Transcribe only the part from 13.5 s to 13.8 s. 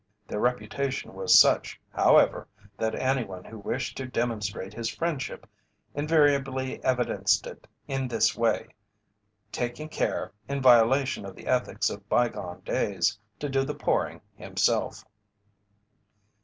the